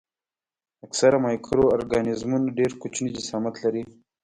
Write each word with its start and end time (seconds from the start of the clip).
اکثره 0.85 1.17
مایکرو 1.25 1.65
ارګانیزمونه 1.75 2.47
ډېر 2.57 2.71
کوچني 2.81 3.07
جسامت 3.17 3.55
لري. 3.63 3.83